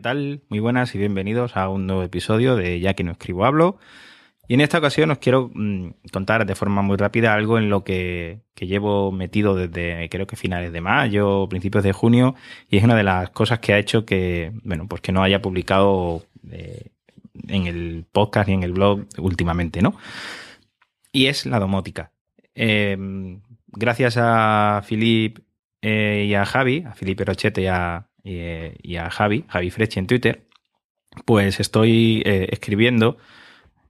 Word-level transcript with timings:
¿qué 0.00 0.04
tal? 0.04 0.40
Muy 0.48 0.60
buenas 0.60 0.94
y 0.94 0.98
bienvenidos 0.98 1.58
a 1.58 1.68
un 1.68 1.86
nuevo 1.86 2.02
episodio 2.02 2.56
de 2.56 2.80
Ya 2.80 2.94
que 2.94 3.04
no 3.04 3.12
escribo 3.12 3.44
hablo. 3.44 3.76
Y 4.48 4.54
en 4.54 4.62
esta 4.62 4.78
ocasión 4.78 5.10
os 5.10 5.18
quiero 5.18 5.50
mm, 5.52 5.90
contar 6.10 6.46
de 6.46 6.54
forma 6.54 6.80
muy 6.80 6.96
rápida 6.96 7.34
algo 7.34 7.58
en 7.58 7.68
lo 7.68 7.84
que, 7.84 8.40
que 8.54 8.66
llevo 8.66 9.12
metido 9.12 9.54
desde 9.54 10.08
creo 10.08 10.26
que 10.26 10.36
finales 10.36 10.72
de 10.72 10.80
mayo, 10.80 11.46
principios 11.50 11.84
de 11.84 11.92
junio, 11.92 12.34
y 12.70 12.78
es 12.78 12.82
una 12.82 12.96
de 12.96 13.02
las 13.02 13.28
cosas 13.28 13.58
que 13.58 13.74
ha 13.74 13.78
hecho 13.78 14.06
que, 14.06 14.52
bueno, 14.64 14.88
pues 14.88 15.02
que 15.02 15.12
no 15.12 15.22
haya 15.22 15.42
publicado 15.42 16.24
eh, 16.50 16.92
en 17.48 17.66
el 17.66 18.06
podcast 18.10 18.48
y 18.48 18.52
en 18.54 18.62
el 18.62 18.72
blog 18.72 19.04
últimamente, 19.18 19.82
¿no? 19.82 19.96
Y 21.12 21.26
es 21.26 21.44
la 21.44 21.58
domótica. 21.58 22.10
Eh, 22.54 22.96
gracias 23.66 24.16
a 24.18 24.80
Filip 24.82 25.40
eh, 25.82 26.24
y 26.26 26.34
a 26.34 26.46
Javi, 26.46 26.84
a 26.86 26.94
Felipe 26.94 27.26
Rochete 27.26 27.60
y 27.60 27.66
a, 27.66 28.06
y, 28.24 28.40
y 28.82 28.96
a 28.96 29.10
Javi, 29.10 29.44
Javi 29.48 29.70
Freche 29.70 30.00
en 30.00 30.06
Twitter, 30.06 30.44
pues 31.24 31.60
estoy 31.60 32.22
eh, 32.24 32.48
escribiendo. 32.50 33.18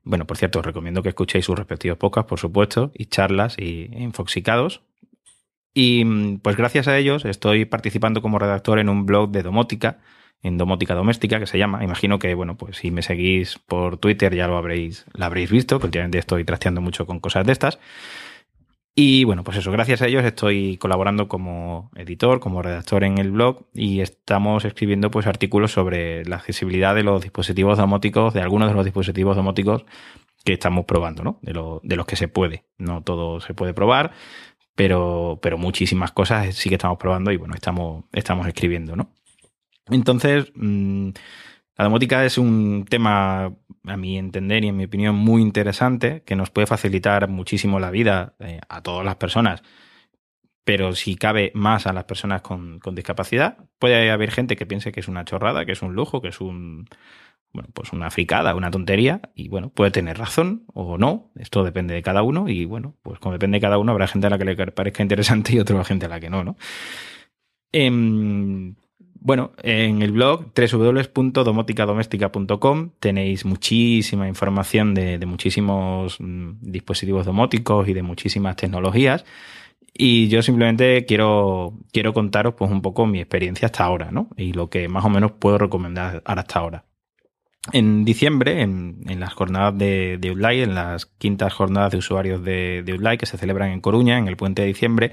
Bueno, 0.02 0.26
por 0.26 0.36
cierto, 0.36 0.60
os 0.60 0.66
recomiendo 0.66 1.02
que 1.02 1.10
escuchéis 1.10 1.44
sus 1.44 1.58
respectivos 1.58 1.98
podcasts, 1.98 2.28
por 2.28 2.38
supuesto, 2.38 2.90
y 2.94 3.06
charlas 3.06 3.56
y 3.58 3.90
infoxicados. 3.92 4.82
Y 5.74 6.04
mm, 6.04 6.38
pues 6.40 6.56
gracias 6.56 6.88
a 6.88 6.96
ellos 6.96 7.24
estoy 7.24 7.64
participando 7.64 8.22
como 8.22 8.38
redactor 8.38 8.78
en 8.78 8.88
un 8.88 9.06
blog 9.06 9.30
de 9.30 9.42
domótica, 9.42 9.98
en 10.42 10.56
domótica 10.56 10.94
doméstica, 10.94 11.38
que 11.38 11.46
se 11.46 11.58
llama. 11.58 11.84
Imagino 11.84 12.18
que, 12.18 12.34
bueno, 12.34 12.56
pues 12.56 12.78
si 12.78 12.90
me 12.90 13.02
seguís 13.02 13.58
por 13.58 13.98
Twitter 13.98 14.34
ya 14.34 14.48
lo 14.48 14.56
habréis, 14.56 15.04
lo 15.12 15.24
habréis 15.26 15.50
visto, 15.50 15.76
porque 15.78 15.88
últimamente 15.88 16.18
estoy 16.18 16.44
trasteando 16.44 16.80
mucho 16.80 17.06
con 17.06 17.20
cosas 17.20 17.46
de 17.46 17.52
estas. 17.52 17.78
Y 18.94 19.24
bueno, 19.24 19.44
pues 19.44 19.56
eso, 19.56 19.70
gracias 19.70 20.02
a 20.02 20.08
ellos 20.08 20.24
estoy 20.24 20.76
colaborando 20.76 21.28
como 21.28 21.90
editor, 21.94 22.40
como 22.40 22.60
redactor 22.60 23.04
en 23.04 23.18
el 23.18 23.30
blog 23.30 23.66
y 23.72 24.00
estamos 24.00 24.64
escribiendo 24.64 25.10
pues 25.10 25.26
artículos 25.26 25.72
sobre 25.72 26.24
la 26.24 26.36
accesibilidad 26.36 26.94
de 26.94 27.04
los 27.04 27.22
dispositivos 27.22 27.78
domóticos, 27.78 28.34
de 28.34 28.42
algunos 28.42 28.68
de 28.68 28.74
los 28.74 28.84
dispositivos 28.84 29.36
domóticos 29.36 29.84
que 30.44 30.54
estamos 30.54 30.86
probando, 30.86 31.22
¿no? 31.22 31.38
De, 31.42 31.52
lo, 31.52 31.80
de 31.84 31.96
los 31.96 32.06
que 32.06 32.16
se 32.16 32.28
puede. 32.28 32.64
No 32.78 33.02
todo 33.02 33.40
se 33.40 33.54
puede 33.54 33.74
probar, 33.74 34.12
pero, 34.74 35.38
pero 35.40 35.56
muchísimas 35.56 36.10
cosas 36.10 36.54
sí 36.54 36.68
que 36.68 36.74
estamos 36.74 36.98
probando 36.98 37.30
y 37.30 37.36
bueno, 37.36 37.54
estamos, 37.54 38.04
estamos 38.12 38.46
escribiendo, 38.48 38.96
¿no? 38.96 39.14
Entonces, 39.88 40.52
mmm, 40.54 41.10
la 41.80 41.84
domótica 41.84 42.26
es 42.26 42.36
un 42.36 42.84
tema, 42.86 43.56
a 43.84 43.96
mi 43.96 44.18
entender 44.18 44.64
y 44.64 44.68
en 44.68 44.76
mi 44.76 44.84
opinión, 44.84 45.14
muy 45.14 45.40
interesante, 45.40 46.22
que 46.26 46.36
nos 46.36 46.50
puede 46.50 46.66
facilitar 46.66 47.26
muchísimo 47.28 47.80
la 47.80 47.90
vida 47.90 48.34
eh, 48.38 48.60
a 48.68 48.82
todas 48.82 49.02
las 49.02 49.16
personas, 49.16 49.62
pero 50.62 50.94
si 50.94 51.16
cabe 51.16 51.52
más 51.54 51.86
a 51.86 51.94
las 51.94 52.04
personas 52.04 52.42
con, 52.42 52.80
discapacidad. 52.92 53.56
Puede 53.78 54.10
haber 54.10 54.30
gente 54.30 54.56
que 54.56 54.66
piense 54.66 54.92
que 54.92 55.00
es 55.00 55.08
una 55.08 55.24
chorrada, 55.24 55.64
que 55.64 55.72
es 55.72 55.80
un 55.80 55.94
lujo, 55.94 56.20
que 56.20 56.28
es 56.28 56.42
un, 56.42 56.86
bueno, 57.54 57.70
pues 57.72 57.94
una 57.94 58.10
fricada, 58.10 58.54
una 58.54 58.70
tontería, 58.70 59.22
y 59.34 59.48
bueno, 59.48 59.70
puede 59.70 59.90
tener 59.90 60.18
razón 60.18 60.64
o 60.74 60.98
no, 60.98 61.30
esto 61.36 61.64
depende 61.64 61.94
de 61.94 62.02
cada 62.02 62.22
uno, 62.22 62.50
y 62.50 62.66
bueno, 62.66 62.94
pues 63.02 63.18
como 63.20 63.32
depende 63.32 63.56
de 63.56 63.62
cada 63.62 63.78
uno, 63.78 63.92
habrá 63.92 64.06
gente 64.06 64.26
a 64.26 64.30
la 64.30 64.36
que 64.36 64.44
le 64.44 64.54
parezca 64.54 65.02
interesante 65.02 65.54
y 65.54 65.58
otra 65.58 65.82
gente 65.84 66.04
a 66.04 66.10
la 66.10 66.20
que 66.20 66.28
no, 66.28 66.44
¿no? 66.44 66.58
Eh, 67.72 68.74
bueno, 69.20 69.52
en 69.62 70.02
el 70.02 70.10
blog 70.12 70.46
www.domoticadoméstica.com 70.54 72.90
tenéis 72.98 73.44
muchísima 73.44 74.26
información 74.26 74.94
de, 74.94 75.18
de 75.18 75.26
muchísimos 75.26 76.18
mm, 76.20 76.52
dispositivos 76.62 77.26
domóticos 77.26 77.86
y 77.88 77.92
de 77.92 78.02
muchísimas 78.02 78.56
tecnologías. 78.56 79.26
Y 79.92 80.28
yo 80.28 80.40
simplemente 80.40 81.04
quiero, 81.04 81.74
quiero 81.92 82.14
contaros 82.14 82.54
pues 82.54 82.70
un 82.70 82.80
poco 82.80 83.04
mi 83.06 83.20
experiencia 83.20 83.66
hasta 83.66 83.84
ahora, 83.84 84.10
¿no? 84.10 84.30
Y 84.36 84.54
lo 84.54 84.70
que 84.70 84.88
más 84.88 85.04
o 85.04 85.10
menos 85.10 85.32
puedo 85.32 85.58
recomendar 85.58 86.22
hasta 86.24 86.58
ahora. 86.58 86.86
En 87.72 88.06
diciembre, 88.06 88.62
en, 88.62 89.02
en 89.06 89.20
las 89.20 89.34
jornadas 89.34 89.76
de, 89.76 90.16
de 90.18 90.30
en 90.62 90.74
las 90.74 91.04
quintas 91.04 91.52
jornadas 91.52 91.92
de 91.92 91.98
usuarios 91.98 92.42
de, 92.42 92.82
de 92.82 93.18
que 93.18 93.26
se 93.26 93.36
celebran 93.36 93.70
en 93.70 93.82
Coruña, 93.82 94.16
en 94.16 94.28
el 94.28 94.38
puente 94.38 94.62
de 94.62 94.68
diciembre, 94.68 95.12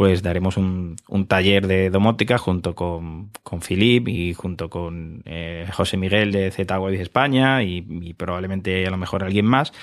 pues 0.00 0.22
daremos 0.22 0.56
un, 0.56 0.96
un, 1.08 1.26
taller 1.26 1.66
de 1.66 1.90
domótica 1.90 2.38
junto 2.38 2.74
con, 2.74 3.30
con 3.42 3.60
Filip 3.60 4.08
y 4.08 4.32
junto 4.32 4.70
con 4.70 5.22
eh, 5.26 5.68
José 5.74 5.98
Miguel 5.98 6.32
de 6.32 6.50
ZWeb 6.50 6.98
España 6.98 7.62
y, 7.62 8.14
probablemente 8.14 8.86
a 8.86 8.90
lo 8.90 8.96
mejor 8.96 9.22
alguien 9.22 9.44
más. 9.44 9.74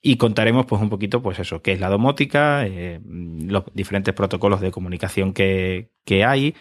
Y 0.00 0.16
contaremos 0.16 0.64
pues 0.64 0.80
un 0.80 0.88
poquito 0.88 1.20
pues 1.20 1.38
eso, 1.38 1.60
qué 1.60 1.72
es 1.72 1.80
la 1.80 1.90
domótica, 1.90 2.66
eh, 2.66 2.98
los 3.04 3.64
diferentes 3.74 4.14
protocolos 4.14 4.62
de 4.62 4.70
comunicación 4.70 5.34
que, 5.34 5.90
que, 6.06 6.24
hay 6.24 6.54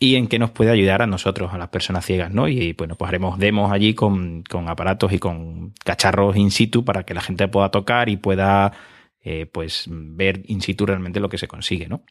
y 0.00 0.16
en 0.16 0.26
qué 0.26 0.40
nos 0.40 0.50
puede 0.50 0.72
ayudar 0.72 1.02
a 1.02 1.06
nosotros, 1.06 1.54
a 1.54 1.58
las 1.58 1.68
personas 1.68 2.04
ciegas, 2.04 2.32
¿no? 2.32 2.48
Y 2.48 2.72
bueno, 2.72 2.96
pues 2.96 3.10
haremos 3.10 3.38
demos 3.38 3.70
allí 3.70 3.94
con, 3.94 4.42
con 4.42 4.68
aparatos 4.68 5.12
y 5.12 5.20
con 5.20 5.72
cacharros 5.84 6.36
in 6.36 6.50
situ 6.50 6.84
para 6.84 7.04
que 7.04 7.14
la 7.14 7.20
gente 7.20 7.46
pueda 7.46 7.70
tocar 7.70 8.08
y 8.08 8.16
pueda 8.16 8.72
eh, 9.20 9.46
pues 9.46 9.84
ver 9.88 10.42
in 10.46 10.62
situ 10.62 10.84
realmente 10.84 11.20
lo 11.20 11.28
que 11.28 11.38
se 11.38 11.46
consigue, 11.46 11.86
¿no? 11.86 12.02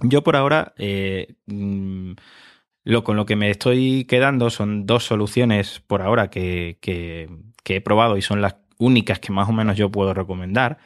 Yo 0.00 0.22
por 0.22 0.36
ahora, 0.36 0.74
eh, 0.78 1.34
lo 2.84 3.04
con 3.04 3.16
lo 3.16 3.26
que 3.26 3.36
me 3.36 3.50
estoy 3.50 4.04
quedando 4.04 4.50
son 4.50 4.86
dos 4.86 5.04
soluciones 5.04 5.80
por 5.86 6.02
ahora 6.02 6.30
que, 6.30 6.78
que, 6.80 7.28
que, 7.64 7.76
he 7.76 7.80
probado 7.80 8.16
y 8.16 8.22
son 8.22 8.40
las 8.40 8.56
únicas 8.78 9.18
que 9.18 9.32
más 9.32 9.48
o 9.48 9.52
menos 9.52 9.76
yo 9.76 9.90
puedo 9.90 10.14
recomendar, 10.14 10.78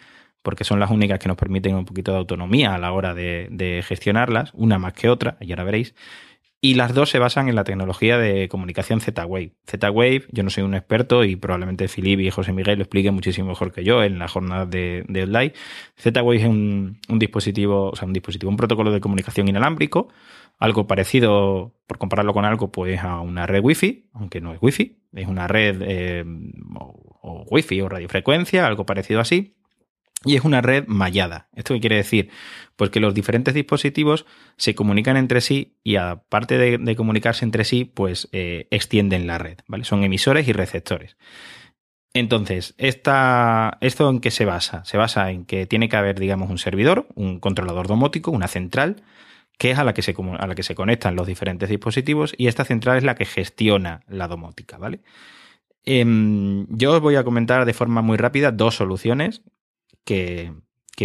porque 0.43 0.65
son 0.65 0.81
las 0.81 0.91
únicas 0.91 1.19
que 1.19 1.28
nos 1.28 1.37
permiten 1.37 1.75
un 1.75 1.84
poquito 1.84 2.12
de 2.12 2.19
autonomía 2.19 2.75
a 2.75 2.78
la 2.78 2.93
hora 2.93 3.15
de, 3.15 3.49
de 3.50 3.83
gestionarlas, 3.87 4.50
una 4.55 4.78
más 4.78 4.95
que 4.95 5.09
otra, 5.11 5.37
y 5.41 5.53
ahora 5.53 5.65
veréis. 5.65 5.94
Y 6.65 6.75
las 6.75 6.95
dos 6.95 7.11
se 7.11 7.19
basan 7.19 7.49
en 7.49 7.56
la 7.56 7.65
tecnología 7.65 8.19
de 8.19 8.49
comunicación 8.49 9.00
Z-Wave. 9.00 9.56
Z-Wave, 9.67 10.27
yo 10.31 10.45
no 10.45 10.50
soy 10.50 10.62
un 10.62 10.77
experto 10.77 11.25
y 11.25 11.34
probablemente 11.34 11.89
Filip 11.89 12.21
y 12.21 12.31
José 12.31 12.53
Miguel 12.53 12.78
lo 12.78 12.84
expliquen 12.84 13.15
muchísimo 13.15 13.49
mejor 13.49 13.73
que 13.73 13.83
yo 13.83 14.05
en 14.05 14.21
la 14.21 14.28
jornada 14.28 14.65
de, 14.65 15.05
de. 15.09 15.53
Z-Wave 15.97 16.37
es 16.37 16.47
un, 16.47 17.00
un, 17.09 17.19
dispositivo, 17.19 17.91
o 17.91 17.97
sea, 17.97 18.06
un 18.06 18.12
dispositivo, 18.12 18.49
un 18.49 18.56
protocolo 18.56 18.93
de 18.93 19.00
comunicación 19.00 19.49
inalámbrico, 19.49 20.06
algo 20.56 20.87
parecido, 20.87 21.75
por 21.89 21.99
compararlo 21.99 22.33
con 22.33 22.45
algo, 22.45 22.71
pues 22.71 23.00
a 23.00 23.19
una 23.19 23.44
red 23.49 23.61
Wi-Fi, 23.61 24.11
aunque 24.12 24.41
no 24.41 24.55
es 24.55 24.62
Wi-Fi, 24.62 25.00
es 25.15 25.27
una 25.27 25.49
red 25.49 25.83
eh, 25.83 26.25
o, 26.79 27.19
o 27.23 27.44
Wi-Fi 27.50 27.81
o 27.81 27.89
radiofrecuencia, 27.89 28.69
algo 28.69 28.87
parecido 28.87 29.19
así 29.19 29.56
y 30.25 30.37
es 30.37 30.44
una 30.44 30.60
red 30.60 30.84
mallada. 30.87 31.49
¿Esto 31.55 31.75
qué 31.75 31.81
quiere 31.81 31.97
decir? 31.97 32.31
Pues 32.77 32.91
que 32.91 33.00
los 33.00 33.15
diferentes 33.15 33.55
dispositivos 33.55 34.27
se 34.56 34.75
comunican 34.75 35.16
entre 35.16 35.41
sí 35.41 35.77
y 35.83 35.97
aparte 35.97 36.59
de, 36.59 36.97
comunicarse 36.97 37.44
entre 37.44 37.65
sí, 37.65 37.84
pues 37.84 38.28
eh, 38.32 38.66
extienden 38.71 39.27
la 39.27 39.38
red, 39.38 39.59
¿vale? 39.66 39.84
Son 39.84 40.05
emisores 40.05 40.49
y 40.49 40.53
receptores. 40.53 41.16
Entonces, 42.15 42.75
esta, 42.77 43.78
¿esto 43.81 44.09
en 44.11 44.21
qué 44.21 44.31
se 44.31 44.44
basa? 44.44 44.84
Se 44.84 44.99
basa 44.99 45.31
en 45.31 45.47
que 45.47 45.66
tiene 45.66 45.88
que 45.88 45.97
haber, 45.97 46.19
digamos, 46.19 46.50
un 46.50 46.59
servidor, 46.59 47.06
un 47.15 47.41
controlador 47.41 47.88
domótico, 47.88 48.31
una 48.31 48.49
central, 48.49 49.03
que 49.59 49.71
es 49.71 49.78
a 49.78 49.84
la 49.84 49.94
que 49.94 50.03
se, 50.03 50.15
a 50.38 50.47
la 50.47 50.55
que 50.55 50.62
se 50.62 50.75
conectan 50.75 51.16
los 51.16 51.27
diferentes 51.27 51.69
dispositivos 51.69 52.34
y 52.37 52.49
esta 52.49 52.65
central 52.65 52.99
es 52.99 53.05
la 53.05 53.15
que 53.15 53.25
gestiona 53.25 54.03
la 54.09 54.28
domótica, 54.28 54.77
¿vale? 54.77 55.00
Eh, 55.85 56.05
yo 56.69 56.93
os 56.93 57.00
voy 57.00 57.17
a 57.17 57.25
comentar 57.25 57.64
de 57.64 57.73
forma 57.73 58.02
muy 58.02 58.17
rápida 58.17 58.52
dos 58.52 58.76
soluciones 58.76 59.43
que, 60.04 60.52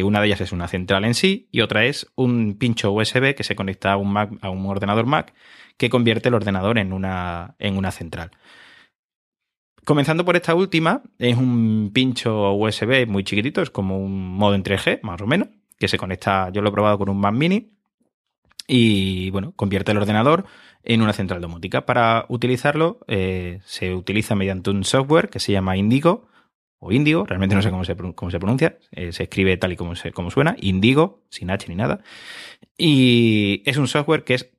una 0.03 0.21
de 0.21 0.27
ellas 0.27 0.41
es 0.41 0.51
una 0.51 0.67
central 0.67 1.05
en 1.05 1.15
sí 1.15 1.49
y 1.51 1.61
otra 1.61 1.85
es 1.85 2.05
un 2.13 2.59
pincho 2.59 2.91
USB 2.91 3.33
que 3.33 3.43
se 3.43 3.55
conecta 3.55 3.93
a 3.93 3.97
un, 3.97 4.13
Mac, 4.13 4.31
a 4.41 4.51
un 4.51 4.63
ordenador 4.67 5.07
Mac 5.07 5.33
que 5.75 5.89
convierte 5.89 6.29
el 6.29 6.35
ordenador 6.35 6.77
en 6.77 6.93
una, 6.93 7.55
en 7.57 7.77
una 7.77 7.89
central. 7.89 8.29
Comenzando 9.85 10.23
por 10.23 10.35
esta 10.35 10.53
última, 10.53 11.01
es 11.17 11.35
un 11.35 11.89
pincho 11.93 12.53
USB 12.53 13.07
muy 13.07 13.23
chiquitito, 13.23 13.63
es 13.63 13.71
como 13.71 13.97
un 13.97 14.35
modo 14.35 14.53
en 14.53 14.63
3G, 14.63 14.99
más 15.01 15.19
o 15.19 15.25
menos, 15.25 15.47
que 15.79 15.87
se 15.87 15.97
conecta, 15.97 16.51
yo 16.51 16.61
lo 16.61 16.69
he 16.69 16.73
probado 16.73 16.99
con 16.99 17.09
un 17.09 17.19
Mac 17.19 17.33
mini, 17.33 17.71
y 18.67 19.29
bueno, 19.29 19.53
convierte 19.55 19.93
el 19.93 19.97
ordenador 19.97 20.45
en 20.83 21.01
una 21.01 21.13
central 21.13 21.41
domótica. 21.41 21.85
Para 21.85 22.25
utilizarlo, 22.27 22.99
eh, 23.07 23.61
se 23.65 23.95
utiliza 23.95 24.35
mediante 24.35 24.69
un 24.69 24.83
software 24.83 25.29
que 25.29 25.39
se 25.39 25.53
llama 25.53 25.77
Indigo, 25.77 26.27
o 26.79 26.91
Indigo, 26.91 27.25
realmente 27.25 27.55
no 27.55 27.61
sé 27.61 27.71
cómo 27.71 27.83
se, 27.83 27.95
cómo 27.95 28.31
se 28.31 28.39
pronuncia, 28.39 28.77
eh, 28.91 29.11
se 29.11 29.23
escribe 29.23 29.57
tal 29.57 29.71
y 29.71 29.75
como, 29.75 29.95
se, 29.95 30.11
como 30.11 30.29
suena, 30.29 30.55
Indigo, 30.59 31.23
sin 31.29 31.49
H 31.49 31.67
ni 31.69 31.75
nada. 31.75 32.01
Y 32.77 33.63
es 33.65 33.77
un 33.77 33.87
software 33.87 34.23
que 34.23 34.35
es 34.35 34.51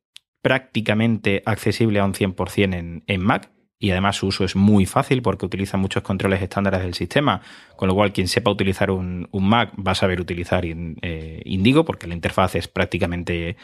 prácticamente 0.42 1.42
accesible 1.46 2.00
a 2.00 2.04
un 2.04 2.14
100% 2.14 2.74
en, 2.74 3.04
en 3.06 3.20
Mac. 3.20 3.50
y 3.80 3.90
además 3.90 4.16
su 4.16 4.26
uso 4.26 4.44
es 4.44 4.56
muy 4.56 4.86
fácil 4.86 5.22
porque 5.22 5.46
utiliza 5.46 5.76
muchos 5.76 6.02
controles 6.02 6.42
estándares 6.42 6.82
del 6.82 6.94
sistema, 6.94 7.40
con 7.76 7.88
lo 7.88 7.94
cual 7.94 8.12
quien 8.12 8.26
sepa 8.26 8.50
utilizar 8.50 8.90
un, 8.90 9.28
Mac 9.32 9.72
va 9.78 9.92
a 9.92 9.94
saber 9.94 10.20
utilizar 10.20 10.64
eh, 10.64 11.42
Indigo 11.44 11.84
porque 11.84 12.08
la 12.08 12.14
interfaz 12.14 12.56
es 12.56 12.66
prácticamente 12.66 13.56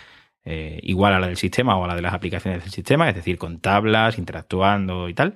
eh, 0.44 0.78
igual 0.82 1.14
a 1.14 1.20
la 1.20 1.26
del 1.26 1.36
sistema 1.36 1.76
o 1.76 1.84
a 1.84 1.88
la 1.88 1.96
de 1.96 2.02
las 2.02 2.14
aplicaciones 2.14 2.62
del 2.62 2.70
sistema, 2.70 3.08
es 3.08 3.16
decir, 3.16 3.38
con 3.38 3.60
tablas, 3.60 4.18
interactuando 4.18 5.08
y 5.08 5.14
tal. 5.14 5.34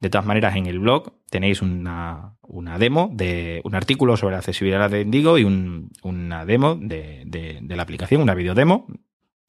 De 0.00 0.10
todas 0.10 0.26
maneras, 0.26 0.56
en 0.56 0.66
el 0.66 0.78
blog 0.78 1.14
tenéis 1.30 1.62
una, 1.62 2.36
demo 2.78 3.10
de 3.12 3.62
un 3.64 3.74
artículo 3.74 4.16
sobre 4.16 4.32
la 4.32 4.38
accesibilidad 4.38 4.90
de 4.90 5.00
Indigo 5.00 5.38
y 5.38 5.44
una 5.44 6.44
demo 6.44 6.74
de, 6.74 7.62
la 7.66 7.82
aplicación, 7.82 8.20
una 8.20 8.34
videodemo 8.34 8.86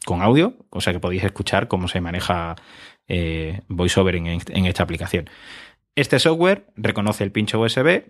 con 0.06 0.22
audio, 0.22 0.54
o 0.70 0.80
sea 0.80 0.94
que 0.94 1.02
podéis 1.02 1.26
escuchar 1.26 1.68
cómo 1.68 1.90
se 1.90 2.00
maneja 2.00 2.56
eh, 3.10 3.62
VoiceOver 3.68 4.16
en, 4.16 4.26
en 4.26 4.66
esta 4.66 4.84
aplicación. 4.84 5.30
Este 5.96 6.18
software 6.20 6.68
reconoce 6.76 7.26
el 7.26 7.32
pincho 7.32 7.60
USB 7.60 8.04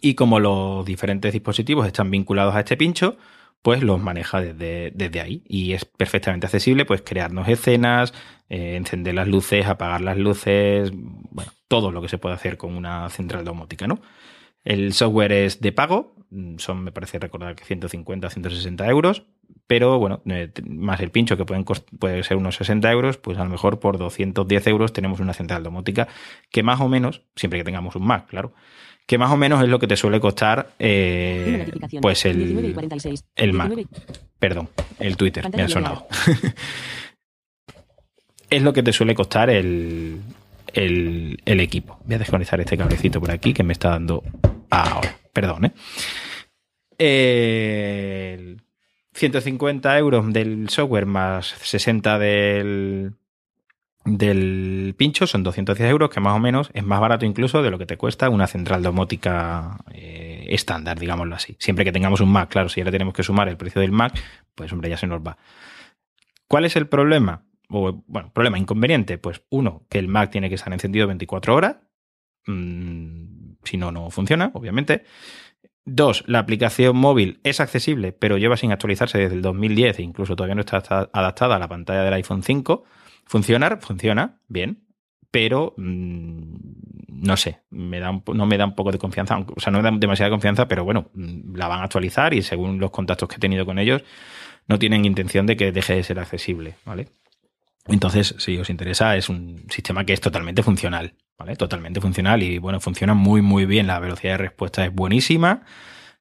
y 0.00 0.14
como 0.14 0.38
los 0.38 0.84
diferentes 0.84 1.32
dispositivos 1.32 1.86
están 1.86 2.10
vinculados 2.10 2.54
a 2.54 2.60
este 2.60 2.76
pincho, 2.76 3.16
pues 3.62 3.82
los 3.82 4.00
maneja 4.00 4.40
desde, 4.40 4.92
desde 4.94 5.20
ahí 5.20 5.42
y 5.46 5.72
es 5.72 5.84
perfectamente 5.84 6.46
accesible 6.46 6.84
pues 6.84 7.02
crearnos 7.02 7.48
escenas, 7.48 8.14
eh, 8.50 8.74
encender 8.74 9.14
las 9.14 9.28
luces, 9.28 9.64
apagar 9.66 10.00
las 10.00 10.18
luces, 10.18 10.90
bueno, 10.92 11.52
todo 11.68 11.92
lo 11.92 12.02
que 12.02 12.08
se 12.08 12.18
puede 12.18 12.34
hacer 12.34 12.56
con 12.56 12.74
una 12.74 13.08
central 13.08 13.44
domótica, 13.44 13.86
¿no? 13.86 14.00
El 14.64 14.92
software 14.92 15.32
es 15.32 15.60
de 15.60 15.70
pago, 15.70 16.16
son, 16.58 16.82
me 16.82 16.90
parece 16.90 17.20
recordar 17.20 17.54
que 17.54 17.64
150 17.64 18.28
160 18.28 18.86
euros, 18.88 19.24
pero 19.68 20.00
bueno, 20.00 20.20
eh, 20.26 20.50
más 20.68 20.98
el 20.98 21.12
pincho 21.12 21.36
que 21.36 21.44
pueden 21.44 21.64
puede 21.64 22.24
ser 22.24 22.36
unos 22.36 22.56
60 22.56 22.90
euros, 22.90 23.18
pues 23.18 23.38
a 23.38 23.44
lo 23.44 23.50
mejor 23.50 23.78
por 23.78 23.98
210 23.98 24.66
euros 24.66 24.92
tenemos 24.92 25.20
una 25.20 25.32
central 25.32 25.62
domótica 25.62 26.08
que 26.50 26.64
más 26.64 26.80
o 26.80 26.88
menos, 26.88 27.22
siempre 27.36 27.60
que 27.60 27.64
tengamos 27.64 27.94
un 27.94 28.04
Mac, 28.04 28.26
claro, 28.26 28.52
que 29.06 29.16
más 29.16 29.30
o 29.30 29.36
menos 29.36 29.62
es 29.62 29.68
lo 29.68 29.78
que 29.78 29.86
te 29.86 29.96
suele 29.96 30.18
costar 30.18 30.70
eh, 30.80 31.70
pues 32.02 32.24
el, 32.24 32.74
el 33.36 33.52
Mac. 33.52 33.72
Perdón, 34.40 34.68
el 34.98 35.16
Twitter, 35.16 35.48
me 35.54 35.62
ha 35.62 35.68
sonado. 35.68 36.06
es 38.50 38.62
lo 38.62 38.72
que 38.72 38.82
te 38.82 38.92
suele 38.92 39.14
costar 39.14 39.48
el, 39.50 40.20
el, 40.72 41.60
equipo. 41.60 41.98
Voy 42.04 42.16
a 42.16 42.18
desconectar 42.18 42.60
este 42.60 42.76
cablecito 42.76 43.20
por 43.20 43.30
aquí 43.30 43.54
que 43.54 43.62
me 43.62 43.72
está 43.72 43.90
dando 43.90 44.22
ahora. 44.70 45.16
Perdón, 45.32 45.72
¿eh? 46.98 48.56
150 49.14 49.98
euros 49.98 50.32
del 50.32 50.68
software 50.68 51.06
más 51.06 51.46
60 51.46 52.18
del, 52.18 53.14
del 54.04 54.94
pincho 54.96 55.26
son 55.26 55.42
210 55.42 55.90
euros, 55.90 56.10
que 56.10 56.20
más 56.20 56.36
o 56.36 56.38
menos 56.38 56.70
es 56.74 56.84
más 56.84 57.00
barato 57.00 57.24
incluso 57.24 57.62
de 57.62 57.70
lo 57.70 57.78
que 57.78 57.86
te 57.86 57.96
cuesta 57.96 58.28
una 58.28 58.46
central 58.46 58.82
domótica 58.82 59.78
eh, 59.92 60.46
estándar, 60.48 60.98
digámoslo 60.98 61.34
así. 61.34 61.56
Siempre 61.58 61.84
que 61.84 61.92
tengamos 61.92 62.20
un 62.20 62.32
Mac, 62.32 62.50
claro, 62.50 62.68
si 62.68 62.80
ahora 62.80 62.92
tenemos 62.92 63.14
que 63.14 63.22
sumar 63.22 63.48
el 63.48 63.56
precio 63.56 63.80
del 63.80 63.92
Mac, 63.92 64.20
pues 64.54 64.72
hombre, 64.72 64.90
ya 64.90 64.96
se 64.96 65.06
nos 65.06 65.20
va. 65.20 65.38
¿Cuál 66.48 66.64
es 66.64 66.76
el 66.76 66.86
problema? 66.86 67.44
Bueno, 67.70 68.32
problema 68.34 68.58
inconveniente, 68.58 69.16
pues 69.16 69.42
uno, 69.48 69.86
que 69.88 69.98
el 69.98 70.08
Mac 70.08 70.30
tiene 70.30 70.48
que 70.48 70.56
estar 70.56 70.72
encendido 70.72 71.06
24 71.06 71.54
horas, 71.54 71.76
mm, 72.46 73.54
si 73.64 73.76
no, 73.76 73.92
no 73.92 74.10
funciona, 74.10 74.50
obviamente. 74.54 75.04
Dos, 75.84 76.24
la 76.26 76.40
aplicación 76.40 76.96
móvil 76.96 77.40
es 77.42 77.60
accesible, 77.60 78.12
pero 78.12 78.36
lleva 78.36 78.56
sin 78.56 78.72
actualizarse 78.72 79.18
desde 79.18 79.36
el 79.36 79.42
2010 79.42 79.98
e 79.98 80.02
incluso 80.02 80.36
todavía 80.36 80.54
no 80.54 80.60
está 80.60 81.08
adaptada 81.12 81.56
a 81.56 81.58
la 81.58 81.68
pantalla 81.68 82.02
del 82.02 82.14
iPhone 82.14 82.42
5 82.42 82.84
Funcionar, 83.30 83.80
funciona, 83.80 84.40
bien, 84.48 84.88
pero 85.30 85.74
mm, 85.76 86.54
no 87.06 87.36
sé, 87.36 87.60
me 87.70 88.00
da 88.00 88.10
no 88.10 88.46
me 88.46 88.58
da 88.58 88.64
un 88.64 88.74
poco 88.74 88.90
de 88.90 88.98
confianza, 88.98 89.38
o 89.38 89.60
sea, 89.60 89.70
no 89.70 89.78
me 89.80 89.88
da 89.88 89.96
demasiada 89.96 90.30
confianza, 90.30 90.66
pero 90.66 90.82
bueno, 90.82 91.10
mm, 91.14 91.54
la 91.54 91.68
van 91.68 91.78
a 91.78 91.84
actualizar 91.84 92.34
y 92.34 92.42
según 92.42 92.80
los 92.80 92.90
contactos 92.90 93.28
que 93.28 93.36
he 93.36 93.38
tenido 93.38 93.64
con 93.64 93.78
ellos, 93.78 94.02
no 94.66 94.80
tienen 94.80 95.04
intención 95.04 95.46
de 95.46 95.56
que 95.56 95.70
deje 95.70 95.94
de 95.94 96.02
ser 96.02 96.18
accesible, 96.18 96.74
¿vale? 96.84 97.06
Entonces, 97.90 98.34
si 98.38 98.56
os 98.58 98.70
interesa, 98.70 99.16
es 99.16 99.28
un 99.28 99.64
sistema 99.68 100.04
que 100.04 100.12
es 100.12 100.20
totalmente 100.20 100.62
funcional, 100.62 101.14
¿vale? 101.38 101.56
Totalmente 101.56 102.00
funcional 102.00 102.42
y 102.42 102.58
bueno, 102.58 102.80
funciona 102.80 103.14
muy, 103.14 103.42
muy 103.42 103.66
bien. 103.66 103.86
La 103.86 103.98
velocidad 103.98 104.34
de 104.34 104.38
respuesta 104.38 104.84
es 104.84 104.94
buenísima 104.94 105.62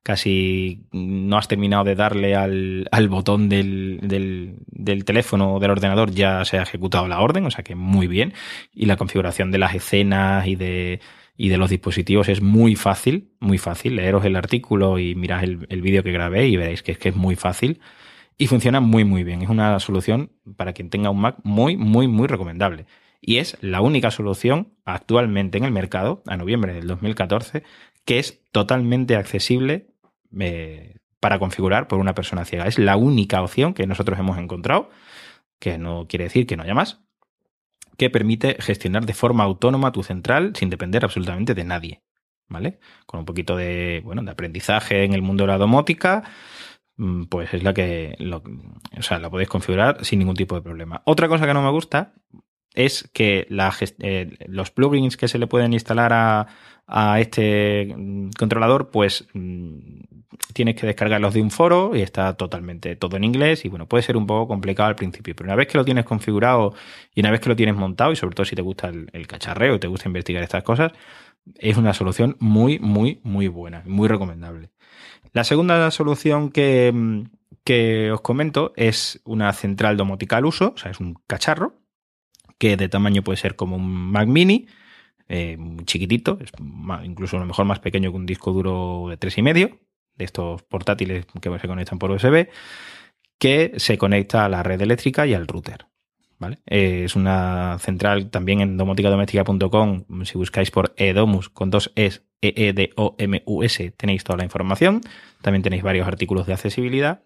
casi 0.03 0.87
no 0.91 1.37
has 1.37 1.47
terminado 1.47 1.83
de 1.83 1.95
darle 1.95 2.35
al, 2.35 2.87
al 2.91 3.09
botón 3.09 3.49
del, 3.49 3.99
del, 4.01 5.05
teléfono 5.05 5.55
o 5.55 5.59
del 5.59 5.71
ordenador, 5.71 6.11
ya 6.11 6.45
se 6.45 6.57
ha 6.57 6.63
ejecutado 6.63 7.07
la 7.07 7.19
orden, 7.19 7.45
o 7.45 7.51
sea 7.51 7.63
que 7.63 7.75
muy 7.75 8.07
bien. 8.07 8.33
Y 8.73 8.85
la 8.85 8.97
configuración 8.97 9.51
de 9.51 9.57
las 9.57 9.75
escenas 9.75 10.47
y 10.47 10.55
de, 10.55 11.01
y 11.37 11.49
de 11.49 11.57
los 11.57 11.69
dispositivos 11.69 12.29
es 12.29 12.41
muy 12.41 12.75
fácil, 12.75 13.33
muy 13.39 13.57
fácil. 13.57 13.97
Leeros 13.97 14.25
el 14.25 14.35
artículo 14.35 14.99
y 14.99 15.15
mirad 15.15 15.43
el, 15.43 15.67
el 15.69 15.81
vídeo 15.81 16.03
que 16.03 16.11
grabé 16.11 16.47
y 16.47 16.57
veréis 16.57 16.81
que 16.81 16.95
que 16.95 17.09
es 17.09 17.15
muy 17.15 17.35
fácil. 17.35 17.81
Y 18.41 18.47
funciona 18.47 18.79
muy, 18.79 19.03
muy 19.03 19.25
bien. 19.25 19.41
Es 19.41 19.49
una 19.49 19.77
solución 19.81 20.31
para 20.55 20.71
quien 20.71 20.89
tenga 20.89 21.09
un 21.09 21.19
Mac 21.19 21.35
muy, 21.43 21.75
muy, 21.75 22.07
muy 22.07 22.25
recomendable. 22.25 22.85
Y 23.19 23.37
es 23.37 23.57
la 23.59 23.81
única 23.81 24.11
solución 24.11 24.73
actualmente 24.85 25.57
en 25.57 25.65
el 25.65 25.71
mercado, 25.71 26.23
a 26.25 26.37
noviembre 26.37 26.73
del 26.73 26.87
2014, 26.87 27.63
que 28.05 28.17
es 28.17 28.41
totalmente 28.53 29.17
accesible 29.17 29.89
eh, 30.39 30.95
para 31.19 31.37
configurar 31.37 31.89
por 31.89 31.99
una 31.99 32.15
persona 32.15 32.45
ciega. 32.45 32.65
Es 32.65 32.79
la 32.79 32.95
única 32.95 33.41
opción 33.41 33.73
que 33.73 33.85
nosotros 33.85 34.17
hemos 34.17 34.37
encontrado, 34.37 34.89
que 35.59 35.77
no 35.77 36.07
quiere 36.07 36.23
decir 36.23 36.47
que 36.47 36.55
no 36.55 36.63
haya 36.63 36.73
más, 36.73 37.01
que 37.97 38.09
permite 38.09 38.55
gestionar 38.61 39.05
de 39.05 39.13
forma 39.13 39.43
autónoma 39.43 39.91
tu 39.91 40.01
central 40.01 40.53
sin 40.55 40.69
depender 40.69 41.03
absolutamente 41.03 41.55
de 41.55 41.65
nadie. 41.65 42.03
¿Vale? 42.47 42.79
Con 43.05 43.19
un 43.19 43.25
poquito 43.25 43.57
de, 43.57 44.01
bueno, 44.05 44.23
de 44.23 44.31
aprendizaje 44.31 45.03
en 45.03 45.13
el 45.13 45.21
mundo 45.21 45.43
de 45.43 45.49
la 45.49 45.57
domótica, 45.59 46.23
pues 47.29 47.53
es 47.53 47.63
la 47.63 47.73
que, 47.73 48.15
o 48.97 49.01
sea, 49.01 49.19
la 49.19 49.29
podéis 49.29 49.49
configurar 49.49 50.03
sin 50.03 50.19
ningún 50.19 50.35
tipo 50.35 50.55
de 50.55 50.61
problema. 50.61 51.01
Otra 51.05 51.27
cosa 51.27 51.45
que 51.45 51.53
no 51.53 51.63
me 51.63 51.71
gusta 51.71 52.13
es 52.73 53.09
que 53.13 53.47
eh, 53.99 54.37
los 54.47 54.71
plugins 54.71 55.17
que 55.17 55.27
se 55.27 55.39
le 55.39 55.47
pueden 55.47 55.73
instalar 55.73 56.13
a, 56.13 56.47
a 56.87 57.19
este 57.19 57.93
mm, 57.95 58.31
controlador, 58.37 58.89
pues 58.89 59.27
mm, 59.33 59.99
tienes 60.53 60.75
que 60.75 60.87
descargarlos 60.87 61.33
de 61.33 61.41
un 61.41 61.51
foro 61.51 61.95
y 61.95 62.01
está 62.01 62.33
totalmente 62.35 62.95
todo 62.95 63.15
en 63.17 63.23
inglés 63.23 63.63
y 63.65 63.69
bueno, 63.69 63.87
puede 63.87 64.03
ser 64.03 64.17
un 64.17 64.25
poco 64.25 64.47
complicado 64.47 64.89
al 64.89 64.95
principio, 64.95 65.35
pero 65.35 65.47
una 65.47 65.55
vez 65.55 65.67
que 65.67 65.77
lo 65.77 65.85
tienes 65.85 66.05
configurado 66.05 66.73
y 67.13 67.19
una 67.21 67.31
vez 67.31 67.39
que 67.41 67.49
lo 67.49 67.55
tienes 67.55 67.75
montado 67.75 68.11
y 68.11 68.15
sobre 68.15 68.35
todo 68.35 68.45
si 68.45 68.55
te 68.55 68.61
gusta 68.61 68.89
el, 68.89 69.27
cacharreo 69.27 69.75
y 69.75 69.79
te 69.79 69.87
gusta 69.87 70.09
investigar 70.09 70.41
estas 70.43 70.63
cosas, 70.63 70.91
es 71.55 71.77
una 71.77 71.93
solución 71.93 72.35
muy, 72.39 72.79
muy, 72.79 73.21
muy 73.23 73.47
buena, 73.47 73.83
muy 73.85 74.07
recomendable. 74.07 74.71
La 75.31 75.43
segunda 75.43 75.89
solución 75.91 76.49
que, 76.49 76.91
mm, 76.93 77.23
que 77.63 78.11
os 78.11 78.21
comento 78.21 78.73
es 78.75 79.21
una 79.25 79.53
central 79.53 79.97
domótica 79.97 80.37
al 80.37 80.45
uso, 80.45 80.73
o 80.75 80.77
sea, 80.77 80.91
es 80.91 80.99
un 80.99 81.15
cacharro 81.27 81.79
que 82.57 82.77
de 82.77 82.89
tamaño 82.89 83.23
puede 83.23 83.37
ser 83.37 83.55
como 83.55 83.77
un 83.77 84.11
Mac 84.11 84.27
mini, 84.27 84.67
eh, 85.29 85.57
chiquitito, 85.85 86.39
es 86.41 86.51
incluso 87.03 87.37
a 87.37 87.39
lo 87.39 87.45
mejor 87.45 87.65
más 87.65 87.79
pequeño 87.79 88.11
que 88.11 88.17
un 88.17 88.25
disco 88.25 88.51
duro 88.51 89.07
de 89.09 89.17
tres 89.17 89.37
y 89.37 89.41
medio, 89.41 89.79
de 90.15 90.25
estos 90.25 90.63
portátiles 90.63 91.25
que 91.41 91.59
se 91.59 91.67
conectan 91.67 91.99
por 91.99 92.11
USB, 92.11 92.49
que 93.37 93.73
se 93.77 93.97
conecta 93.97 94.45
a 94.45 94.49
la 94.49 94.63
red 94.63 94.81
eléctrica 94.81 95.25
y 95.25 95.33
al 95.33 95.47
router. 95.47 95.85
¿Vale? 96.39 96.59
Eh, 96.65 97.03
es 97.05 97.15
una 97.15 97.77
central 97.79 98.29
también 98.29 98.61
en 98.61 98.77
domoticadoméstica.com. 98.77 100.05
Si 100.23 100.37
buscáis 100.37 100.71
por 100.71 100.93
edomus 100.95 101.49
con 101.49 101.69
dos 101.69 101.91
es, 101.95 102.23
e 102.41 102.53
e 102.55 102.73
d 102.73 102.91
o 102.95 103.15
m 103.17 103.41
u 103.45 103.63
s 103.63 103.91
tenéis 103.97 104.23
toda 104.23 104.37
la 104.37 104.43
información. 104.43 105.01
También 105.41 105.63
tenéis 105.63 105.83
varios 105.83 106.07
artículos 106.07 106.47
de 106.47 106.53
accesibilidad 106.53 107.23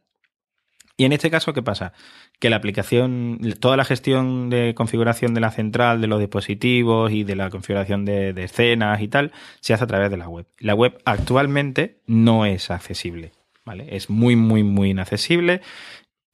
y 0.95 1.05
en 1.05 1.11
este 1.11 1.31
caso, 1.31 1.53
¿qué 1.53 1.63
pasa? 1.63 1.93
Que 2.39 2.49
la 2.49 2.57
aplicación, 2.57 3.39
toda 3.59 3.77
la 3.77 3.85
gestión 3.85 4.49
de 4.49 4.75
configuración 4.75 5.33
de 5.33 5.41
la 5.41 5.49
central, 5.49 6.01
de 6.01 6.07
los 6.07 6.19
dispositivos 6.19 7.11
y 7.11 7.23
de 7.23 7.35
la 7.35 7.49
configuración 7.49 8.05
de, 8.05 8.29
escenas 8.43 9.01
y 9.01 9.07
tal, 9.07 9.31
se 9.59 9.73
hace 9.73 9.83
a 9.83 9.87
través 9.87 10.11
de 10.11 10.17
la 10.17 10.29
web. 10.29 10.45
La 10.59 10.75
web 10.75 11.01
actualmente 11.05 12.01
no 12.05 12.45
es 12.45 12.69
accesible, 12.69 13.31
¿vale? 13.65 13.95
Es 13.95 14.09
muy, 14.09 14.35
muy, 14.35 14.63
muy 14.63 14.91
inaccesible 14.91 15.61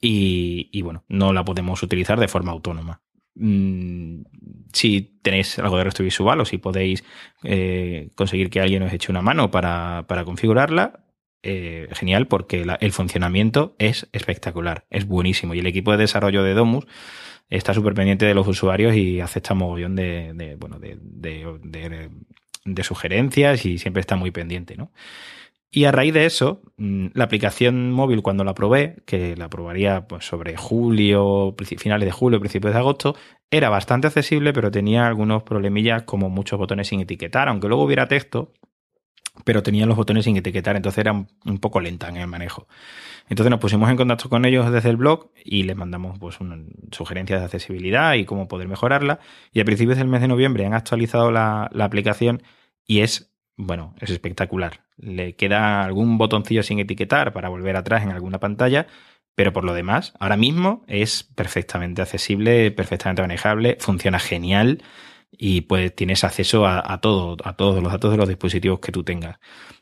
y, 0.01 0.81
bueno, 0.81 1.03
no 1.07 1.31
la 1.31 1.45
podemos 1.45 1.81
utilizar 1.81 2.19
de 2.19 2.27
forma 2.27 2.51
autónoma. 2.51 3.01
Mm, 3.39 4.23
si 4.73 5.19
tenéis 5.21 5.57
algo 5.59 5.77
de 5.77 5.85
resto 5.85 6.03
visual 6.03 6.41
o 6.41 6.45
si 6.45 6.57
podéis 6.57 7.05
eh, 7.43 8.09
conseguir 8.15 8.49
que 8.49 8.59
alguien 8.59 8.83
os 8.83 8.91
eche 8.93 9.11
una 9.11 9.21
mano 9.21 9.49
para, 9.49 10.05
para 10.07 10.25
configurarla, 10.25 11.05
eh, 11.41 11.87
genial 11.93 12.27
porque 12.27 12.65
el 12.81 12.91
funcionamiento 12.91 13.75
es 13.79 14.09
espectacular, 14.11 14.85
es 14.89 15.05
buenísimo. 15.07 15.53
Y 15.53 15.59
el 15.59 15.67
equipo 15.67 15.91
de 15.91 15.97
desarrollo 15.97 16.43
de 16.43 16.53
Domus 16.53 16.85
está 17.49 17.73
súper 17.73 17.93
pendiente 17.93 18.25
de 18.25 18.33
los 18.33 18.45
usuarios 18.47 18.93
y 18.95 19.21
acepta 19.21 19.53
mogollón 19.53 19.95
de, 19.95 20.33
de, 22.65 22.83
sugerencias 22.83 23.65
y 23.65 23.77
siempre 23.77 24.01
está 24.01 24.17
muy 24.17 24.31
pendiente, 24.31 24.75
¿no? 24.75 24.91
Y 25.71 25.85
a 25.85 25.91
raíz 25.91 26.13
de 26.13 26.25
eso, 26.25 26.61
mm, 26.77 27.07
la 27.13 27.25
aplicación 27.25 27.91
móvil 27.91 28.23
cuando 28.23 28.43
la 28.43 28.55
probé, 28.55 29.03
que 29.05 29.35
la 29.35 29.49
probaría 29.49 30.07
pues, 30.07 30.25
sobre 30.25 30.57
julio, 30.57 31.55
finales 31.77 32.07
de 32.07 32.11
julio, 32.11 32.39
principios 32.39 32.73
de 32.73 32.79
agosto, 32.79 33.15
era 33.51 33.69
bastante 33.69 34.07
accesible, 34.07 34.51
pero 34.53 34.71
tenía 34.71 35.07
algunos 35.07 35.43
problemillas 35.43 36.03
como 36.03 36.29
muchos 36.29 36.57
botones 36.57 36.87
sin 36.87 37.01
etiquetar, 37.01 37.49
aunque 37.49 37.67
luego 37.67 37.83
hubiera 37.83 38.07
texto, 38.07 38.51
pero 39.43 39.63
tenía 39.63 39.85
los 39.85 39.95
botones 39.95 40.25
sin 40.25 40.37
etiquetar, 40.37 40.75
entonces 40.75 40.99
era 40.99 41.13
un 41.13 41.57
poco 41.59 41.79
lenta 41.79 42.09
en 42.09 42.17
el 42.17 42.27
manejo. 42.27 42.67
Entonces 43.29 43.51
nos 43.51 43.59
pusimos 43.59 43.89
en 43.89 43.97
contacto 43.97 44.27
con 44.29 44.45
ellos 44.45 44.71
desde 44.71 44.89
el 44.89 44.97
blog 44.97 45.31
y 45.43 45.63
les 45.63 45.77
mandamos 45.77 46.17
pues 46.19 46.39
una, 46.39 46.57
sugerencias 46.91 47.39
de 47.39 47.45
accesibilidad 47.45 48.15
y 48.15 48.25
cómo 48.25 48.47
poder 48.47 48.67
mejorarla. 48.67 49.19
Y 49.53 49.59
a 49.61 49.65
principios 49.65 49.97
del 49.99 50.07
mes 50.07 50.21
de 50.21 50.27
noviembre 50.27 50.65
han 50.65 50.73
actualizado 50.73 51.31
la, 51.31 51.69
la 51.73 51.85
aplicación 51.85 52.41
y 52.85 53.01
es, 53.01 53.28
bueno, 53.59 53.93
es 53.99 54.09
espectacular. 54.09 54.81
Le 54.97 55.35
queda 55.35 55.83
algún 55.83 56.17
botoncillo 56.17 56.63
sin 56.63 56.79
etiquetar 56.79 57.33
para 57.33 57.49
volver 57.49 57.75
atrás 57.75 58.03
en 58.03 58.11
alguna 58.11 58.39
pantalla, 58.39 58.87
pero 59.35 59.53
por 59.53 59.63
lo 59.63 59.73
demás, 59.73 60.13
ahora 60.19 60.37
mismo 60.37 60.83
es 60.87 61.23
perfectamente 61.35 62.01
accesible, 62.01 62.71
perfectamente 62.71 63.21
manejable, 63.21 63.77
funciona 63.79 64.19
genial 64.19 64.81
y 65.31 65.61
pues 65.61 65.93
tienes 65.93 66.23
acceso 66.23 66.65
a, 66.65 66.81
a 66.91 67.01
todo, 67.01 67.37
a 67.43 67.55
todos 67.55 67.83
los 67.83 67.91
datos 67.91 68.11
de 68.11 68.17
los 68.17 68.27
dispositivos 68.27 68.79
que 68.79 68.91
tú 68.91 69.03
tengas. 69.03 69.39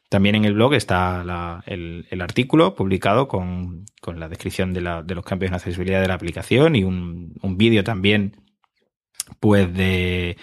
También 0.09 0.35
en 0.35 0.45
el 0.45 0.53
blog 0.53 0.73
está 0.73 1.61
el, 1.65 2.21
artículo 2.21 2.75
publicado 2.75 3.27
con, 3.27 3.85
la 4.15 4.29
descripción 4.29 4.73
de, 4.73 4.81
los 4.81 5.25
cambios 5.25 5.49
en 5.51 5.55
accesibilidad 5.55 6.01
de 6.01 6.07
la 6.07 6.13
aplicación 6.13 6.75
y 6.75 6.83
un, 6.83 7.33
vídeo 7.57 7.83
también 7.83 8.37
pues 9.41 9.73
de, 9.73 10.37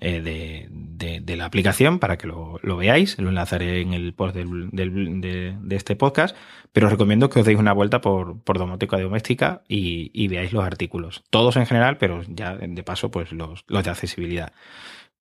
eh, 0.00 0.68
de, 0.70 1.36
la 1.36 1.44
aplicación 1.46 1.98
para 1.98 2.16
que 2.18 2.26
lo, 2.26 2.58
veáis. 2.76 3.18
Lo 3.18 3.28
enlazaré 3.28 3.80
en 3.80 3.92
el 3.92 4.14
post 4.14 4.36
de, 4.36 5.56
este 5.70 5.96
podcast, 5.96 6.36
pero 6.72 6.86
os 6.86 6.92
recomiendo 6.92 7.28
que 7.30 7.40
os 7.40 7.46
deis 7.46 7.58
una 7.58 7.72
vuelta 7.72 8.00
por, 8.00 8.40
por 8.42 8.58
Domótica 8.58 8.98
Doméstica 8.98 9.62
y, 9.68 10.28
veáis 10.28 10.52
los 10.52 10.64
artículos. 10.64 11.24
Todos 11.30 11.56
en 11.56 11.66
general, 11.66 11.98
pero 11.98 12.22
ya 12.28 12.56
de 12.56 12.82
paso 12.82 13.10
pues 13.10 13.32
los, 13.32 13.64
los 13.68 13.84
de 13.84 13.90
accesibilidad. 13.90 14.52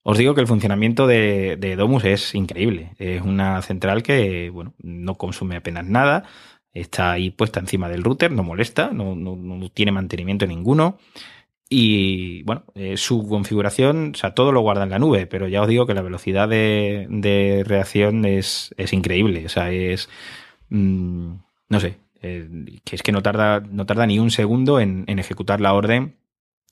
Os 0.03 0.17
digo 0.17 0.35
que 0.35 0.41
el 0.41 0.47
funcionamiento 0.47 1.07
de, 1.07 1.75
Domus 1.77 2.03
es 2.03 2.35
increíble. 2.35 2.91
Es 2.99 3.21
una 3.21 3.61
central 3.61 4.03
que, 4.03 4.49
bueno, 4.49 4.73
no 4.79 5.15
consume 5.15 5.55
apenas 5.55 5.85
nada. 5.85 6.23
Está 6.73 7.13
ahí 7.13 7.29
puesta 7.31 7.61
encima 7.61 7.87
del 7.87 8.03
router, 8.03 8.31
no 8.31 8.43
molesta, 8.43 8.89
no, 8.91 9.69
tiene 9.73 9.93
mantenimiento 9.93 10.45
ninguno. 10.45 10.97
Y 11.69 12.43
bueno, 12.43 12.65
eh, 12.75 12.97
su 12.97 13.27
configuración, 13.27 14.11
o 14.13 14.17
sea, 14.17 14.33
todo 14.35 14.51
lo 14.51 14.61
guarda 14.61 14.83
en 14.83 14.91
la 14.91 14.99
nube, 14.99 15.25
pero 15.27 15.47
ya 15.47 15.61
os 15.61 15.67
digo 15.67 15.87
que 15.87 15.93
la 15.93 16.01
velocidad 16.01 16.47
de, 16.47 17.63
reacción 17.65 18.25
es, 18.25 18.73
increíble. 18.91 19.45
O 19.45 19.49
sea, 19.49 19.71
es. 19.71 20.09
Mm, 20.69 21.35
no 21.69 21.79
sé, 21.79 21.97
eh, 22.21 22.47
que 22.83 22.95
es 22.95 23.03
que 23.03 23.11
no 23.11 23.23
tarda, 23.23 23.61
no 23.61 23.85
tarda 23.85 24.05
ni 24.05 24.19
un 24.19 24.31
segundo 24.31 24.79
en 24.79 25.05
ejecutar 25.19 25.61
la 25.61 25.73
orden 25.73 26.15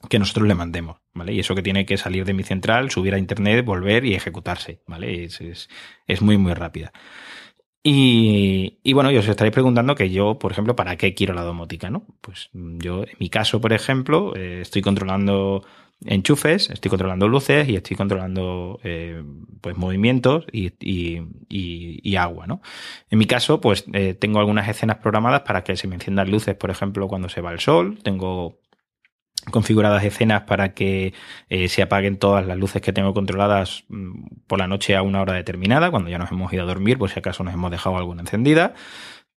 que 0.09 0.19
nosotros 0.19 0.47
le 0.47 0.55
mandemos, 0.55 0.97
¿vale? 1.13 1.33
Y 1.33 1.39
eso 1.39 1.55
que 1.55 1.61
tiene 1.61 1.85
que 1.85 1.97
salir 1.97 2.25
de 2.25 2.33
mi 2.33 2.43
central, 2.43 2.91
subir 2.91 3.13
a 3.13 3.17
internet, 3.17 3.65
volver 3.65 4.05
y 4.05 4.15
ejecutarse, 4.15 4.81
¿vale? 4.87 5.25
Es, 5.25 5.41
es, 6.07 6.21
muy, 6.21 6.37
muy 6.37 6.53
rápida. 6.53 6.91
Y, 7.83 8.79
y, 8.83 8.93
bueno, 8.93 9.11
y 9.11 9.17
os 9.17 9.27
estaréis 9.27 9.53
preguntando 9.53 9.95
que 9.95 10.11
yo, 10.11 10.37
por 10.37 10.51
ejemplo, 10.51 10.75
¿para 10.75 10.97
qué 10.97 11.15
quiero 11.15 11.33
la 11.33 11.41
domótica, 11.41 11.89
no? 11.89 12.05
Pues 12.21 12.49
yo, 12.53 13.03
en 13.03 13.17
mi 13.19 13.29
caso, 13.29 13.59
por 13.59 13.73
ejemplo, 13.73 14.35
eh, 14.35 14.59
estoy 14.61 14.83
controlando 14.83 15.63
enchufes, 16.05 16.69
estoy 16.69 16.89
controlando 16.89 17.27
luces 17.27 17.67
y 17.69 17.75
estoy 17.75 17.95
controlando 17.95 18.79
eh, 18.83 19.23
pues 19.61 19.77
movimientos 19.77 20.45
y, 20.51 20.73
y, 20.79 21.21
y, 21.49 22.15
agua, 22.17 22.47
¿no? 22.47 22.61
En 23.09 23.19
mi 23.19 23.25
caso, 23.25 23.61
pues 23.61 23.85
eh, 23.93 24.13
tengo 24.13 24.39
algunas 24.39 24.67
escenas 24.67 24.97
programadas 24.97 25.41
para 25.41 25.63
que 25.63 25.75
se 25.75 25.87
me 25.87 25.95
enciendan 25.95 26.29
luces, 26.29 26.55
por 26.55 26.69
ejemplo, 26.69 27.07
cuando 27.07 27.29
se 27.29 27.41
va 27.41 27.51
el 27.51 27.59
sol. 27.59 27.99
Tengo 28.03 28.59
configuradas 29.49 30.03
escenas 30.03 30.43
para 30.43 30.73
que 30.73 31.13
eh, 31.49 31.67
se 31.67 31.81
apaguen 31.81 32.17
todas 32.17 32.45
las 32.45 32.57
luces 32.57 32.81
que 32.81 32.93
tengo 32.93 33.13
controladas 33.13 33.85
mm, 33.89 34.43
por 34.47 34.59
la 34.59 34.67
noche 34.67 34.95
a 34.95 35.01
una 35.01 35.21
hora 35.21 35.33
determinada, 35.33 35.89
cuando 35.89 36.09
ya 36.09 36.17
nos 36.17 36.31
hemos 36.31 36.53
ido 36.53 36.63
a 36.63 36.65
dormir, 36.65 36.97
por 36.97 37.09
si 37.09 37.19
acaso 37.19 37.43
nos 37.43 37.53
hemos 37.53 37.71
dejado 37.71 37.97
alguna 37.97 38.21
encendida. 38.21 38.73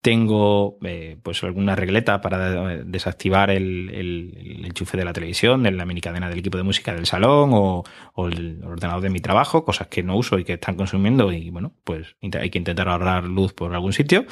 Tengo 0.01 0.77
eh, 0.83 1.17
pues 1.23 1.41
alguna 1.45 1.77
regleta 1.77 2.19
para 2.19 2.73
eh, 2.73 2.83
desactivar 2.85 3.49
el, 3.49 4.61
enchufe 4.65 4.97
de 4.97 5.05
la 5.05 5.13
televisión, 5.13 5.63
de 5.63 5.71
la 5.71 5.85
mini 5.85 6.01
cadena 6.01 6.27
del 6.27 6.39
equipo 6.39 6.57
de 6.57 6.63
música 6.63 6.93
del 6.93 7.05
salón 7.05 7.51
o, 7.53 7.83
el 8.29 8.61
ordenador 8.65 9.01
de 9.01 9.09
mi 9.09 9.21
trabajo, 9.21 9.63
cosas 9.63 9.87
que 9.87 10.03
no 10.03 10.17
uso 10.17 10.37
y 10.37 10.43
que 10.43 10.53
están 10.53 10.75
consumiendo 10.75 11.31
y 11.31 11.49
bueno, 11.51 11.73
pues 11.85 12.17
hay 12.21 12.49
que 12.49 12.57
intentar 12.57 12.89
ahorrar 12.89 13.23
luz 13.23 13.53
por 13.53 13.73
algún 13.73 13.93
sitio. 13.93 14.25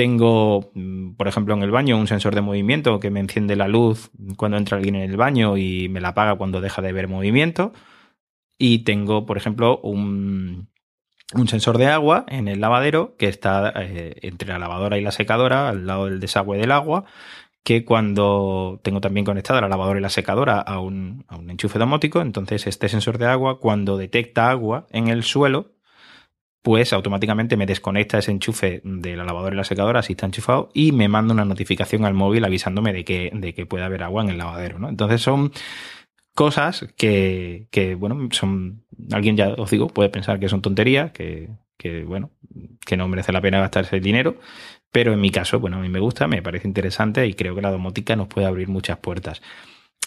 Tengo, 0.00 0.70
mm, 0.72 1.16
por 1.16 1.28
ejemplo, 1.28 1.52
en 1.52 1.62
el 1.62 1.70
baño 1.70 1.98
un 1.98 2.06
sensor 2.06 2.34
de 2.34 2.40
movimiento 2.40 3.00
que 3.00 3.10
me 3.10 3.20
enciende 3.20 3.54
la 3.54 3.68
luz 3.68 4.10
cuando 4.38 4.56
entra 4.56 4.78
alguien 4.78 4.94
en 4.94 5.02
el 5.02 5.18
baño 5.18 5.58
y 5.58 5.90
me 5.90 6.00
la 6.00 6.08
apaga 6.08 6.36
cuando 6.36 6.62
deja 6.62 6.80
de 6.80 6.94
ver 6.94 7.06
movimiento. 7.06 7.74
Y 8.56 8.78
tengo, 8.84 9.26
por 9.26 9.36
ejemplo, 9.36 9.78
un, 9.82 10.70
un 11.34 11.48
sensor 11.48 11.76
de 11.76 11.88
agua 11.88 12.24
en 12.28 12.48
el 12.48 12.62
lavadero 12.62 13.14
que 13.18 13.28
está 13.28 13.74
eh, 13.76 14.14
entre 14.22 14.48
la 14.48 14.58
lavadora 14.58 14.96
y 14.96 15.02
la 15.02 15.12
secadora, 15.12 15.68
al 15.68 15.86
lado 15.86 16.06
del 16.06 16.18
desagüe 16.18 16.56
del 16.56 16.72
agua, 16.72 17.04
que 17.62 17.84
cuando 17.84 18.80
tengo 18.82 19.02
también 19.02 19.26
conectada 19.26 19.60
la 19.60 19.68
lavadora 19.68 19.98
y 19.98 20.02
la 20.02 20.08
secadora 20.08 20.60
a 20.60 20.80
un, 20.80 21.26
a 21.28 21.36
un 21.36 21.50
enchufe 21.50 21.78
domótico, 21.78 22.22
entonces 22.22 22.66
este 22.66 22.88
sensor 22.88 23.18
de 23.18 23.26
agua, 23.26 23.60
cuando 23.60 23.98
detecta 23.98 24.50
agua 24.50 24.86
en 24.92 25.08
el 25.08 25.24
suelo, 25.24 25.72
pues 26.62 26.92
automáticamente 26.92 27.56
me 27.56 27.66
desconecta 27.66 28.18
ese 28.18 28.30
enchufe 28.32 28.82
de 28.84 29.16
la 29.16 29.24
lavadora 29.24 29.54
y 29.54 29.56
la 29.56 29.64
secadora 29.64 30.02
si 30.02 30.12
está 30.12 30.26
enchufado 30.26 30.70
y 30.74 30.92
me 30.92 31.08
manda 31.08 31.32
una 31.32 31.44
notificación 31.44 32.04
al 32.04 32.14
móvil 32.14 32.44
avisándome 32.44 32.92
de 32.92 33.04
que, 33.04 33.30
de 33.32 33.54
que 33.54 33.66
puede 33.66 33.84
haber 33.84 34.02
agua 34.02 34.22
en 34.22 34.30
el 34.30 34.38
lavadero, 34.38 34.78
¿no? 34.78 34.88
Entonces 34.88 35.22
son 35.22 35.52
cosas 36.34 36.86
que, 36.96 37.66
que, 37.70 37.94
bueno, 37.94 38.28
son, 38.32 38.84
alguien 39.12 39.36
ya 39.36 39.48
os 39.50 39.70
digo, 39.70 39.88
puede 39.88 40.10
pensar 40.10 40.38
que 40.38 40.48
son 40.48 40.62
tonterías, 40.62 41.12
que, 41.12 41.50
que, 41.76 42.04
bueno, 42.04 42.30
que 42.84 42.96
no 42.96 43.08
merece 43.08 43.32
la 43.32 43.40
pena 43.40 43.60
gastarse 43.60 43.96
el 43.96 44.02
dinero, 44.02 44.36
pero 44.92 45.12
en 45.12 45.20
mi 45.20 45.30
caso, 45.30 45.60
bueno, 45.60 45.78
a 45.78 45.80
mí 45.80 45.88
me 45.88 46.00
gusta, 46.00 46.26
me 46.28 46.42
parece 46.42 46.68
interesante 46.68 47.26
y 47.26 47.34
creo 47.34 47.54
que 47.54 47.62
la 47.62 47.70
domótica 47.70 48.16
nos 48.16 48.28
puede 48.28 48.46
abrir 48.46 48.68
muchas 48.68 48.98
puertas. 48.98 49.40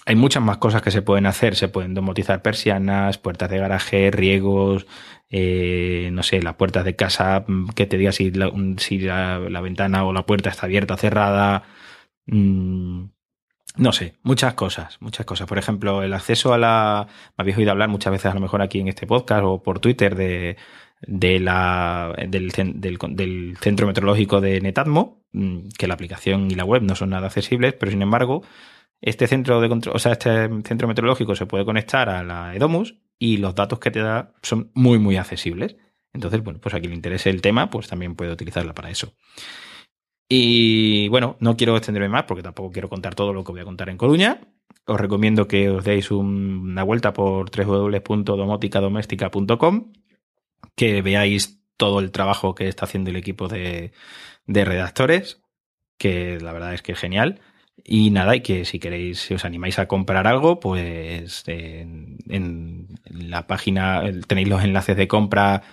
Hay 0.06 0.16
muchas 0.16 0.44
más 0.44 0.58
cosas 0.58 0.82
que 0.82 0.92
se 0.92 1.02
pueden 1.02 1.26
hacer. 1.26 1.56
Se 1.56 1.70
pueden 1.70 1.94
domotizar 1.94 2.42
persianas, 2.42 3.18
puertas 3.18 3.50
de 3.50 3.58
garaje, 3.58 4.12
riegos, 4.12 4.86
eh, 5.30 6.10
no 6.14 6.24
sé, 6.24 6.42
las 6.42 6.56
puertas 6.56 6.86
de 6.86 6.96
casa 6.96 7.46
mm, 7.48 7.70
que 7.70 7.86
te 7.88 7.98
diga 7.98 8.12
si 8.12 8.32
la, 8.32 8.52
si 8.78 9.00
la, 9.00 9.40
ventana 9.62 10.04
o 10.06 10.14
la 10.14 10.26
puerta 10.26 10.50
está 10.50 10.66
abierta 10.66 10.96
o 10.96 10.98
cerrada. 10.98 11.64
Mm, 12.28 13.06
no 13.78 13.92
sé, 13.92 14.16
muchas 14.24 14.54
cosas, 14.54 14.98
muchas 15.02 15.26
cosas. 15.26 15.48
Por 15.48 15.58
ejemplo, 15.58 16.04
el 16.04 16.14
acceso 16.14 16.54
a 16.54 16.58
la. 16.58 17.08
Me 17.38 17.44
habéis 17.44 17.58
oído 17.58 17.72
hablar 17.72 17.90
muchas 17.90 18.12
veces, 18.12 18.28
a 18.28 18.36
lo 18.36 18.42
mejor 18.42 18.62
aquí 18.62 18.80
en 18.80 18.88
este 18.88 19.08
podcast 19.08 19.44
o 19.46 19.64
por 19.64 19.80
Twitter, 19.80 20.16
de, 20.16 20.58
la, 21.40 22.14
del, 22.30 22.50
del, 22.50 22.98
del, 22.98 23.58
centro 23.60 23.88
meteorológico 23.88 24.42
de 24.42 24.62
Netatmo, 24.62 25.24
mm, 25.32 25.70
que 25.78 25.88
la 25.88 25.96
aplicación 25.96 26.52
y 26.52 26.56
la 26.56 26.66
web 26.66 26.84
no 26.84 26.96
son 26.96 27.10
nada 27.10 27.28
accesibles, 27.28 27.74
pero 27.74 27.92
sin 27.92 28.02
embargo, 28.04 28.44
este 29.06 29.28
centro 29.28 29.60
de 29.60 29.68
control, 29.68 29.98
o 29.98 30.00
sea, 30.00 30.14
este 30.14 30.48
centro 30.64 30.88
meteorológico 30.88 31.36
se 31.36 31.46
puede 31.46 31.66
conectar 31.66 32.08
a 32.08 32.24
la 32.24 32.56
Edomus 32.56 32.96
y 33.20 33.36
los 33.36 33.54
datos 33.54 33.80
que 33.80 33.92
te 33.92 34.00
da 34.00 34.34
son 34.42 34.72
muy, 34.74 34.98
muy 34.98 35.18
accesibles. 35.18 35.76
Entonces, 36.14 36.42
bueno, 36.42 36.62
pues 36.62 36.74
a 36.74 36.80
quien 36.80 36.92
le 36.92 36.96
interese 36.96 37.30
el 37.30 37.42
tema, 37.42 37.70
pues 37.70 37.90
también 37.90 38.16
puede 38.16 38.32
utilizarla 38.32 38.74
para 38.74 38.90
eso. 38.90 39.14
Y 40.30 41.10
bueno, 41.10 41.36
no 41.42 41.58
quiero 41.58 41.76
extenderme 41.76 42.08
más 42.08 42.24
porque 42.24 42.44
tampoco 42.44 42.72
quiero 42.72 42.88
contar 42.88 43.14
todo 43.14 43.34
lo 43.34 43.44
que 43.44 43.52
voy 43.52 43.60
a 43.60 43.66
contar 43.66 43.90
en 43.90 43.98
Coruña. 43.98 44.40
Os 44.86 44.98
recomiendo 44.98 45.50
que 45.50 45.70
os 45.70 45.84
deis 45.84 46.10
una 46.10 46.84
vuelta 46.84 47.12
por 47.12 47.52
www.domoticadoméstica.com, 47.52 49.92
que 50.78 51.02
veáis 51.02 51.62
todo 51.76 52.00
el 52.00 52.12
trabajo 52.12 52.56
que 52.56 52.70
está 52.70 52.86
haciendo 52.86 53.10
el 53.10 53.18
equipo 53.18 53.50
de, 53.50 53.92
de 54.46 54.64
redactores, 54.64 55.42
que 55.98 56.40
la 56.40 56.54
verdad 56.54 56.74
es 56.74 56.82
que 56.82 56.94
es 56.94 57.00
genial. 57.00 57.42
Y 57.84 58.12
nada, 58.12 58.36
y 58.36 58.42
que 58.42 58.66
si 58.66 58.80
queréis, 58.80 59.20
si 59.20 59.34
os 59.34 59.46
animáis 59.46 59.80
a 59.80 59.88
comprar 59.88 60.28
algo, 60.28 60.60
pues 60.60 61.44
en, 61.48 62.88
la 63.06 63.48
página 63.48 64.04
tenéis 64.28 64.48
los 64.48 64.64
enlaces 64.64 64.96
de 64.96 65.08
compra 65.08 65.64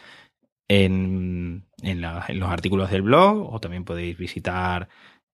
en, 0.68 1.66
en, 1.82 2.00
los 2.00 2.50
artículos 2.50 2.90
del 2.90 3.02
blog, 3.02 3.52
o 3.52 3.60
también 3.60 3.84
podéis 3.84 4.16
visitar 4.16 4.88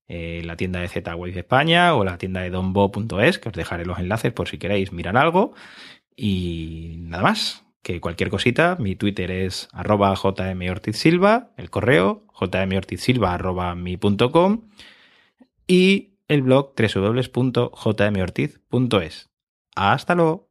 eh, 0.07 0.41
la 0.45 0.55
tienda 0.55 0.79
de 0.79 0.87
Z-Wave 0.87 1.39
España 1.39 1.93
o 1.95 2.03
la 2.03 2.17
tienda 2.17 2.41
de 2.41 2.49
donbo.es, 2.49 3.39
que 3.39 3.49
os 3.49 3.55
dejaré 3.55 3.85
los 3.85 3.99
enlaces 3.99 4.31
por 4.33 4.47
si 4.47 4.57
queréis 4.57 4.91
mirar 4.91 5.17
algo. 5.17 5.53
Y 6.15 6.95
nada 6.99 7.23
más, 7.23 7.65
que 7.81 8.01
cualquier 8.01 8.29
cosita, 8.29 8.75
mi 8.79 8.95
Twitter 8.95 9.31
es 9.31 9.69
arroba 9.71 10.15
jmortizsilva, 10.15 11.51
el 11.57 11.69
correo 11.69 12.25
jmortizsilva 12.33 13.37
y 15.67 16.16
el 16.27 16.41
blog 16.41 16.73
www.jmortiz.es. 16.77 19.29
Hasta 19.75 20.15
luego. 20.15 20.46